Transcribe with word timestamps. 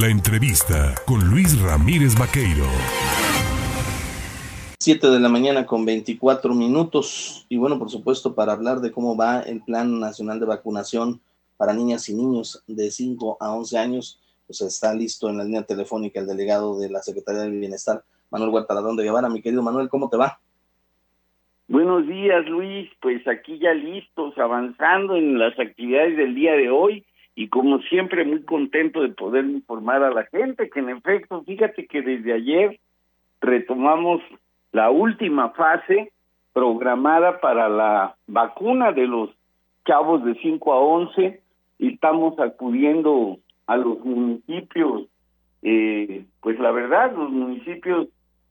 La 0.00 0.08
entrevista 0.08 0.94
con 1.06 1.26
Luis 1.30 1.58
Ramírez 1.58 2.18
Vaqueiro. 2.18 2.66
7 4.78 5.08
de 5.08 5.20
la 5.20 5.30
mañana 5.30 5.64
con 5.64 5.86
24 5.86 6.52
minutos. 6.52 7.46
Y 7.48 7.56
bueno, 7.56 7.78
por 7.78 7.88
supuesto, 7.88 8.34
para 8.34 8.52
hablar 8.52 8.80
de 8.80 8.92
cómo 8.92 9.16
va 9.16 9.40
el 9.40 9.62
Plan 9.62 9.98
Nacional 9.98 10.38
de 10.38 10.44
Vacunación 10.44 11.22
para 11.56 11.72
niñas 11.72 12.10
y 12.10 12.14
niños 12.14 12.62
de 12.66 12.90
5 12.90 13.38
a 13.40 13.54
11 13.54 13.78
años, 13.78 14.20
pues 14.46 14.60
está 14.60 14.92
listo 14.92 15.30
en 15.30 15.38
la 15.38 15.44
línea 15.44 15.62
telefónica 15.62 16.20
el 16.20 16.26
delegado 16.26 16.78
de 16.78 16.90
la 16.90 17.00
Secretaría 17.00 17.40
del 17.40 17.58
Bienestar, 17.58 18.04
Manuel 18.30 18.50
Huertaladón 18.50 18.96
de 18.96 19.04
Guevara. 19.04 19.30
Mi 19.30 19.40
querido 19.40 19.62
Manuel, 19.62 19.88
¿cómo 19.88 20.10
te 20.10 20.18
va? 20.18 20.38
Buenos 21.68 22.06
días, 22.06 22.44
Luis. 22.44 22.90
Pues 23.00 23.26
aquí 23.26 23.58
ya 23.60 23.72
listos, 23.72 24.36
avanzando 24.36 25.16
en 25.16 25.38
las 25.38 25.58
actividades 25.58 26.18
del 26.18 26.34
día 26.34 26.52
de 26.52 26.68
hoy 26.68 27.05
y 27.36 27.48
como 27.48 27.80
siempre 27.82 28.24
muy 28.24 28.42
contento 28.42 29.02
de 29.02 29.10
poder 29.10 29.44
informar 29.44 30.02
a 30.02 30.10
la 30.10 30.24
gente 30.24 30.70
que 30.70 30.80
en 30.80 30.88
efecto, 30.88 31.44
fíjate 31.44 31.86
que 31.86 32.00
desde 32.00 32.32
ayer 32.32 32.80
retomamos 33.42 34.22
la 34.72 34.90
última 34.90 35.50
fase 35.50 36.10
programada 36.54 37.38
para 37.40 37.68
la 37.68 38.16
vacuna 38.26 38.90
de 38.92 39.06
los 39.06 39.30
chavos 39.84 40.24
de 40.24 40.34
5 40.36 40.72
a 40.72 40.78
11 40.78 41.40
y 41.78 41.92
estamos 41.92 42.40
acudiendo 42.40 43.36
a 43.66 43.76
los 43.76 44.02
municipios, 44.02 45.02
eh, 45.60 46.24
pues 46.40 46.58
la 46.58 46.70
verdad, 46.70 47.12
los 47.14 47.30
municipios 47.30 48.08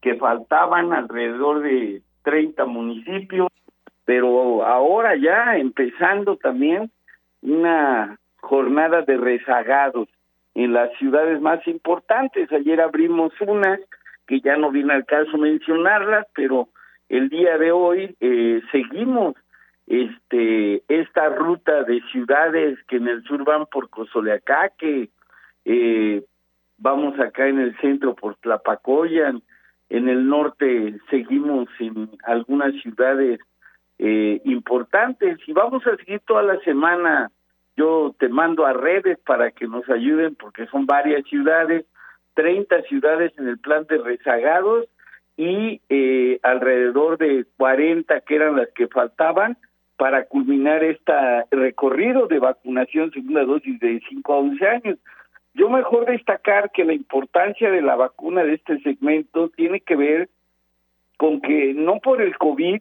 que 0.00 0.14
faltaban 0.14 0.92
alrededor 0.92 1.62
de 1.62 2.00
30 2.22 2.64
municipios, 2.66 3.48
pero 4.04 4.64
ahora 4.64 5.16
ya 5.16 5.56
empezando 5.56 6.36
también 6.36 6.92
una 7.42 8.17
jornada 8.40 9.02
de 9.02 9.16
rezagados 9.16 10.08
en 10.54 10.72
las 10.72 10.90
ciudades 10.98 11.40
más 11.40 11.66
importantes. 11.66 12.50
Ayer 12.52 12.80
abrimos 12.80 13.32
unas 13.40 13.80
que 14.26 14.40
ya 14.40 14.56
no 14.56 14.70
viene 14.70 14.92
al 14.92 15.06
caso 15.06 15.38
mencionarlas, 15.38 16.26
pero 16.34 16.68
el 17.08 17.28
día 17.28 17.56
de 17.58 17.72
hoy 17.72 18.16
eh, 18.20 18.60
seguimos 18.70 19.34
este 19.86 20.82
esta 20.88 21.30
ruta 21.30 21.82
de 21.84 22.02
ciudades 22.12 22.78
que 22.88 22.96
en 22.96 23.08
el 23.08 23.22
sur 23.24 23.42
van 23.44 23.66
por 23.66 23.88
Cozoleacaque, 23.88 25.08
eh, 25.64 26.24
vamos 26.76 27.18
acá 27.18 27.48
en 27.48 27.58
el 27.58 27.76
centro 27.78 28.14
por 28.14 28.36
Tlapacoyan, 28.36 29.42
en 29.88 30.08
el 30.08 30.28
norte 30.28 30.98
seguimos 31.08 31.68
en 31.78 32.10
algunas 32.24 32.74
ciudades 32.82 33.40
eh, 33.98 34.40
importantes 34.44 35.38
y 35.46 35.52
vamos 35.52 35.86
a 35.86 35.96
seguir 35.96 36.20
toda 36.26 36.42
la 36.42 36.58
semana. 36.60 37.30
Yo 37.78 38.12
te 38.18 38.28
mando 38.28 38.66
a 38.66 38.72
redes 38.72 39.20
para 39.24 39.52
que 39.52 39.68
nos 39.68 39.88
ayuden 39.88 40.34
porque 40.34 40.66
son 40.66 40.84
varias 40.84 41.24
ciudades, 41.28 41.86
30 42.34 42.82
ciudades 42.82 43.32
en 43.38 43.46
el 43.46 43.58
plan 43.58 43.86
de 43.88 43.98
rezagados 43.98 44.86
y 45.36 45.80
eh, 45.88 46.40
alrededor 46.42 47.18
de 47.18 47.46
40 47.56 48.20
que 48.22 48.34
eran 48.34 48.56
las 48.56 48.68
que 48.74 48.88
faltaban 48.88 49.56
para 49.96 50.24
culminar 50.24 50.82
este 50.82 51.12
recorrido 51.52 52.26
de 52.26 52.40
vacunación 52.40 53.12
segunda 53.12 53.44
dosis 53.44 53.78
de 53.78 54.02
5 54.08 54.32
a 54.34 54.38
11 54.38 54.68
años. 54.68 54.98
Yo 55.54 55.70
mejor 55.70 56.06
destacar 56.06 56.72
que 56.72 56.84
la 56.84 56.94
importancia 56.94 57.70
de 57.70 57.82
la 57.82 57.94
vacuna 57.94 58.42
de 58.42 58.54
este 58.54 58.80
segmento 58.80 59.50
tiene 59.50 59.80
que 59.82 59.94
ver 59.94 60.28
con 61.16 61.40
que 61.40 61.74
no 61.74 62.00
por 62.00 62.22
el 62.22 62.36
COVID, 62.38 62.80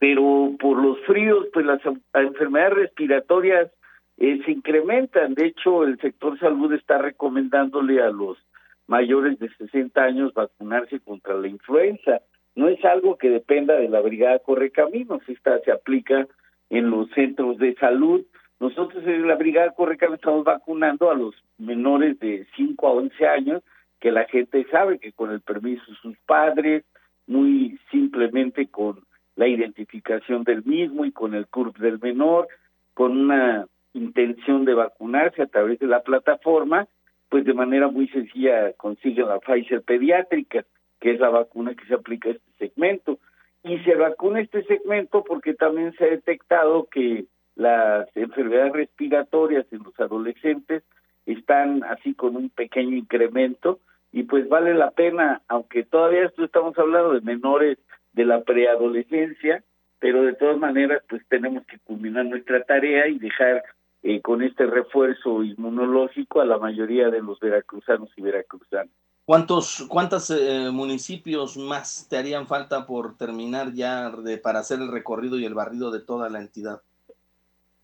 pero 0.00 0.56
por 0.58 0.82
los 0.82 0.98
fríos, 1.06 1.46
pues 1.52 1.64
las 1.64 1.80
enfermedades 2.14 2.74
respiratorias 2.74 3.70
eh, 4.16 4.40
se 4.44 4.50
incrementan. 4.50 5.34
De 5.34 5.46
hecho, 5.46 5.84
el 5.84 5.96
sector 6.00 6.36
salud 6.40 6.72
está 6.72 6.98
recomendándole 6.98 8.02
a 8.02 8.10
los 8.10 8.36
mayores 8.88 9.38
de 9.38 9.48
60 9.50 10.02
años 10.02 10.34
vacunarse 10.34 10.98
contra 10.98 11.34
la 11.34 11.46
influenza. 11.46 12.20
No 12.56 12.68
es 12.68 12.84
algo 12.84 13.16
que 13.16 13.30
dependa 13.30 13.74
de 13.74 13.88
la 13.88 14.00
Brigada 14.00 14.40
Correcaminos, 14.40 15.22
esta 15.28 15.60
se 15.60 15.70
aplica 15.70 16.26
en 16.68 16.90
los 16.90 17.08
centros 17.10 17.58
de 17.58 17.76
salud 17.76 18.24
nosotros 18.60 19.02
en 19.06 19.26
la 19.26 19.36
Brigada 19.36 19.70
Correcaminos 19.70 20.18
estamos 20.20 20.44
vacunando 20.44 21.10
a 21.10 21.14
los 21.14 21.34
menores 21.56 22.18
de 22.20 22.46
5 22.56 22.86
a 22.86 22.92
11 22.92 23.26
años, 23.26 23.62
que 23.98 24.12
la 24.12 24.26
gente 24.26 24.66
sabe 24.70 24.98
que 24.98 25.12
con 25.12 25.30
el 25.30 25.40
permiso 25.40 25.82
de 25.88 25.96
sus 25.96 26.18
padres, 26.26 26.84
muy 27.26 27.80
simplemente 27.90 28.68
con 28.68 29.02
la 29.40 29.48
identificación 29.48 30.44
del 30.44 30.62
mismo 30.64 31.06
y 31.06 31.12
con 31.12 31.34
el 31.34 31.46
CURP 31.46 31.78
del 31.78 31.98
menor, 31.98 32.46
con 32.92 33.16
una 33.16 33.66
intención 33.94 34.66
de 34.66 34.74
vacunarse 34.74 35.40
a 35.40 35.46
través 35.46 35.78
de 35.78 35.86
la 35.86 36.02
plataforma, 36.02 36.86
pues 37.30 37.46
de 37.46 37.54
manera 37.54 37.88
muy 37.88 38.06
sencilla 38.08 38.74
consiguen 38.74 39.28
la 39.28 39.38
Pfizer 39.38 39.80
pediátrica, 39.80 40.66
que 41.00 41.12
es 41.12 41.20
la 41.20 41.30
vacuna 41.30 41.74
que 41.74 41.86
se 41.86 41.94
aplica 41.94 42.28
a 42.28 42.32
este 42.32 42.52
segmento. 42.58 43.18
Y 43.64 43.78
se 43.78 43.94
vacuna 43.94 44.42
este 44.42 44.62
segmento 44.64 45.24
porque 45.24 45.54
también 45.54 45.94
se 45.94 46.04
ha 46.04 46.08
detectado 46.08 46.86
que 46.90 47.24
las 47.56 48.14
enfermedades 48.14 48.74
respiratorias 48.74 49.64
en 49.72 49.84
los 49.84 49.98
adolescentes 49.98 50.82
están 51.24 51.82
así 51.84 52.12
con 52.12 52.36
un 52.36 52.50
pequeño 52.50 52.94
incremento 52.94 53.80
y 54.12 54.24
pues 54.24 54.50
vale 54.50 54.74
la 54.74 54.90
pena, 54.90 55.40
aunque 55.48 55.84
todavía 55.84 56.26
esto 56.26 56.44
estamos 56.44 56.76
hablando 56.78 57.14
de 57.14 57.22
menores 57.22 57.78
de 58.12 58.24
la 58.24 58.42
preadolescencia, 58.42 59.62
pero 59.98 60.22
de 60.22 60.34
todas 60.34 60.58
maneras 60.58 61.02
pues 61.08 61.22
tenemos 61.28 61.64
que 61.66 61.78
culminar 61.80 62.26
nuestra 62.26 62.62
tarea 62.64 63.08
y 63.08 63.18
dejar 63.18 63.62
eh, 64.02 64.20
con 64.22 64.42
este 64.42 64.66
refuerzo 64.66 65.42
inmunológico 65.42 66.40
a 66.40 66.46
la 66.46 66.58
mayoría 66.58 67.10
de 67.10 67.20
los 67.20 67.38
veracruzanos 67.38 68.10
y 68.16 68.22
veracruzanas. 68.22 68.88
¿Cuántos 69.26 69.86
cuántos 69.88 70.30
eh, 70.30 70.70
municipios 70.72 71.56
más 71.56 72.08
te 72.08 72.16
harían 72.16 72.46
falta 72.46 72.86
por 72.86 73.16
terminar 73.16 73.72
ya 73.74 74.10
de, 74.10 74.38
para 74.38 74.60
hacer 74.60 74.80
el 74.80 74.90
recorrido 74.90 75.38
y 75.38 75.44
el 75.44 75.54
barrido 75.54 75.90
de 75.90 76.00
toda 76.00 76.28
la 76.28 76.40
entidad? 76.40 76.80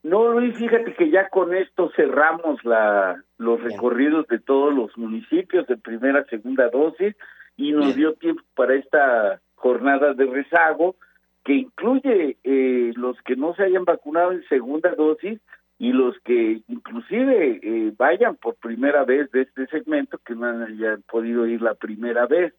No, 0.02 0.32
Luis, 0.32 0.56
fíjate 0.56 0.94
que 0.94 1.10
ya 1.10 1.28
con 1.28 1.54
esto 1.54 1.90
cerramos 1.96 2.64
la, 2.64 3.22
los 3.38 3.60
recorridos 3.60 4.26
de 4.28 4.38
todos 4.38 4.72
los 4.74 4.96
municipios 4.96 5.66
de 5.66 5.76
primera, 5.76 6.24
segunda 6.26 6.68
dosis 6.70 7.14
y 7.56 7.72
nos 7.72 7.94
dio 7.94 8.14
tiempo 8.14 8.42
para 8.54 8.74
esta 8.74 9.40
jornada 9.56 10.14
de 10.14 10.26
rezago 10.26 10.96
que 11.44 11.54
incluye 11.54 12.36
eh, 12.44 12.92
los 12.96 13.20
que 13.22 13.36
no 13.36 13.54
se 13.54 13.64
hayan 13.64 13.84
vacunado 13.84 14.32
en 14.32 14.44
segunda 14.48 14.94
dosis 14.94 15.40
y 15.78 15.92
los 15.92 16.18
que 16.20 16.62
inclusive 16.68 17.60
eh, 17.62 17.92
vayan 17.96 18.36
por 18.36 18.54
primera 18.56 19.04
vez 19.04 19.30
de 19.30 19.42
este 19.42 19.66
segmento 19.66 20.18
que 20.18 20.34
no 20.34 20.46
hayan 20.46 21.02
podido 21.02 21.46
ir 21.46 21.60
la 21.60 21.74
primera 21.74 22.26
vez. 22.26 22.54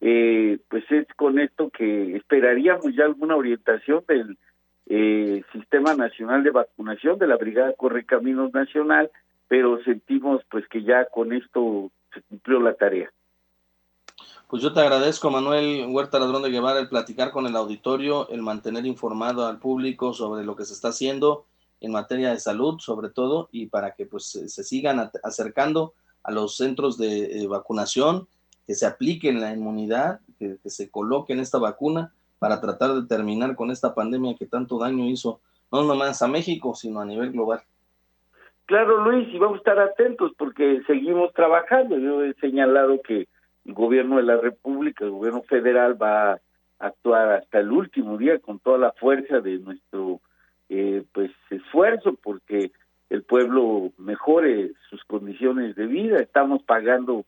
Eh, 0.00 0.58
pues 0.68 0.84
es 0.90 1.06
con 1.16 1.38
esto 1.38 1.70
que 1.70 2.16
esperaríamos 2.16 2.94
ya 2.94 3.04
alguna 3.04 3.36
orientación 3.36 4.04
del 4.06 4.38
eh, 4.86 5.42
Sistema 5.52 5.94
Nacional 5.94 6.42
de 6.42 6.50
Vacunación 6.50 7.18
de 7.18 7.26
la 7.26 7.36
Brigada 7.36 7.72
Correcaminos 7.74 8.52
Nacional, 8.52 9.10
pero 9.48 9.82
sentimos 9.84 10.42
pues 10.50 10.66
que 10.68 10.82
ya 10.82 11.06
con 11.06 11.32
esto 11.32 11.90
se 12.12 12.22
cumplió 12.22 12.60
la 12.60 12.74
tarea. 12.74 13.10
Pues 14.48 14.62
yo 14.62 14.72
te 14.72 14.80
agradezco, 14.80 15.30
Manuel 15.30 15.84
Huerta 15.90 16.18
Ladrón 16.18 16.42
de 16.42 16.48
Guevara, 16.48 16.80
el 16.80 16.88
platicar 16.88 17.32
con 17.32 17.46
el 17.46 17.54
auditorio, 17.54 18.30
el 18.30 18.40
mantener 18.40 18.86
informado 18.86 19.46
al 19.46 19.58
público 19.58 20.14
sobre 20.14 20.42
lo 20.42 20.56
que 20.56 20.64
se 20.64 20.72
está 20.72 20.88
haciendo 20.88 21.44
en 21.82 21.92
materia 21.92 22.30
de 22.30 22.40
salud, 22.40 22.78
sobre 22.78 23.10
todo, 23.10 23.50
y 23.52 23.66
para 23.66 23.94
que 23.94 24.06
pues 24.06 24.24
se 24.24 24.64
sigan 24.64 25.10
acercando 25.22 25.92
a 26.22 26.32
los 26.32 26.56
centros 26.56 26.96
de 26.96 27.46
vacunación, 27.46 28.26
que 28.66 28.74
se 28.74 28.86
apliquen 28.86 29.38
la 29.38 29.52
inmunidad, 29.52 30.20
que, 30.38 30.56
que 30.62 30.70
se 30.70 30.90
coloquen 30.90 31.40
esta 31.40 31.58
vacuna 31.58 32.14
para 32.38 32.58
tratar 32.58 32.94
de 32.94 33.06
terminar 33.06 33.54
con 33.54 33.70
esta 33.70 33.94
pandemia 33.94 34.34
que 34.34 34.46
tanto 34.46 34.78
daño 34.78 35.04
hizo, 35.10 35.40
no 35.70 35.82
nomás 35.82 36.22
a 36.22 36.26
México, 36.26 36.74
sino 36.74 37.00
a 37.00 37.04
nivel 37.04 37.32
global. 37.32 37.60
Claro, 38.64 39.04
Luis, 39.04 39.28
y 39.30 39.38
vamos 39.38 39.56
a 39.56 39.58
estar 39.58 39.78
atentos 39.78 40.32
porque 40.38 40.80
seguimos 40.86 41.34
trabajando. 41.34 41.98
Yo 41.98 42.24
he 42.24 42.32
señalado 42.34 42.98
que 43.02 43.28
gobierno 43.74 44.16
de 44.16 44.22
la 44.22 44.36
República, 44.36 45.04
el 45.04 45.10
gobierno 45.10 45.42
federal 45.42 46.00
va 46.00 46.32
a 46.32 46.40
actuar 46.78 47.32
hasta 47.32 47.60
el 47.60 47.72
último 47.72 48.16
día 48.16 48.38
con 48.38 48.58
toda 48.58 48.78
la 48.78 48.92
fuerza 48.92 49.40
de 49.40 49.58
nuestro 49.58 50.20
eh, 50.68 51.02
pues 51.12 51.30
esfuerzo 51.50 52.16
porque 52.22 52.72
el 53.10 53.22
pueblo 53.22 53.90
mejore 53.98 54.72
sus 54.90 55.02
condiciones 55.04 55.74
de 55.76 55.86
vida. 55.86 56.18
Estamos 56.18 56.62
pagando 56.62 57.24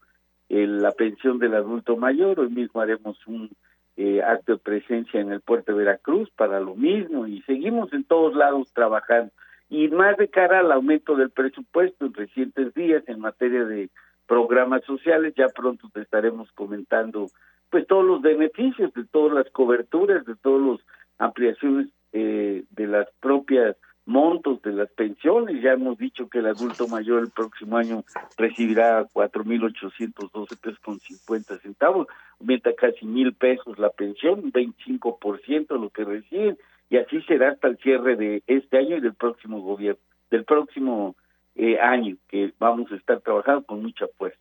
eh, 0.49 0.67
la 0.67 0.93
pensión 0.93 1.39
del 1.39 1.55
adulto 1.55 1.97
mayor. 1.97 2.41
Hoy 2.41 2.51
mismo 2.51 2.81
haremos 2.81 3.17
un 3.27 3.51
eh, 3.97 4.23
acto 4.23 4.53
de 4.53 4.59
presencia 4.59 5.21
en 5.21 5.33
el 5.33 5.41
puerto 5.41 5.73
de 5.73 5.79
Veracruz 5.79 6.31
para 6.37 6.61
lo 6.61 6.75
mismo 6.75 7.27
y 7.27 7.43
seguimos 7.43 7.93
en 7.93 8.05
todos 8.05 8.35
lados 8.35 8.73
trabajando 8.73 9.33
y 9.69 9.89
más 9.89 10.17
de 10.17 10.29
cara 10.29 10.61
al 10.61 10.73
aumento 10.73 11.15
del 11.17 11.31
presupuesto 11.31 12.05
en 12.05 12.15
recientes 12.15 12.75
días 12.75 13.05
en 13.07 13.21
materia 13.21 13.65
de 13.65 13.89
programas 14.31 14.85
sociales 14.85 15.35
ya 15.37 15.49
pronto 15.49 15.91
te 15.93 16.03
estaremos 16.03 16.53
comentando 16.53 17.27
pues 17.69 17.85
todos 17.89 18.05
los 18.05 18.23
beneficios 18.23 18.95
de 18.95 19.05
todas 19.07 19.35
las 19.35 19.51
coberturas 19.51 20.25
de 20.25 20.37
todas 20.37 20.79
las 20.79 20.87
ampliaciones 21.19 21.89
eh, 22.13 22.63
de 22.71 22.87
las 22.87 23.09
propias 23.19 23.77
montos 24.07 24.63
de 24.63 24.73
las 24.73 24.89
pensiones. 24.93 25.61
Ya 25.61 25.73
hemos 25.73 25.99
dicho 25.99 26.29
que 26.29 26.39
el 26.39 26.47
adulto 26.47 26.87
mayor 26.87 27.25
el 27.25 27.33
próximo 27.33 27.77
año 27.77 28.05
recibirá 28.39 29.05
4.812 29.09 30.61
pesos 30.61 30.79
con 30.79 31.01
50 31.01 31.59
centavos, 31.59 32.07
aumenta 32.39 32.73
casi 32.77 33.07
mil 33.07 33.35
pesos 33.35 33.81
la 33.81 33.91
pensión, 33.91 34.53
25% 34.53 35.77
lo 35.77 35.91
que 35.91 36.05
reciben, 36.05 36.57
y 36.89 36.99
así 36.99 37.21
será 37.23 37.51
hasta 37.51 37.67
el 37.67 37.79
cierre 37.79 38.15
de 38.15 38.45
este 38.47 38.79
año 38.79 38.97
y 38.97 39.01
del 39.01 39.15
próximo 39.15 39.61
gobierno, 39.61 40.01
del 40.31 40.45
próximo 40.45 41.17
eh, 41.61 41.79
año, 41.79 42.17
que 42.27 42.55
vamos 42.59 42.91
a 42.91 42.97
estar 42.97 43.21
trabajando 43.21 43.65
con 43.67 43.83
mucha 43.83 44.07
fuerza. 44.17 44.41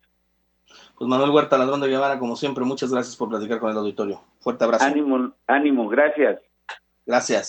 Pues 0.96 1.08
Manuel 1.08 1.30
Huerta 1.30 1.58
Ladrón 1.58 1.80
de 1.82 1.88
Guevara, 1.88 2.18
como 2.18 2.34
siempre, 2.34 2.64
muchas 2.64 2.90
gracias 2.90 3.14
por 3.14 3.28
platicar 3.28 3.60
con 3.60 3.70
el 3.70 3.76
auditorio. 3.76 4.22
Fuerte 4.38 4.64
abrazo. 4.64 4.86
Ánimo, 4.86 5.32
ánimo, 5.46 5.88
gracias. 5.88 6.40
Gracias. 7.04 7.48